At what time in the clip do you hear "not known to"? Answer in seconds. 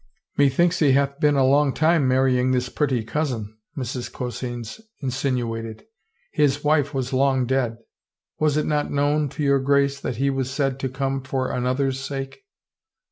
8.65-9.43